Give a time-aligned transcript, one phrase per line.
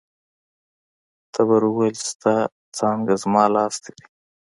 [1.33, 2.35] تبر وویل چې ستا
[2.77, 4.05] څانګه زما لاستی دی.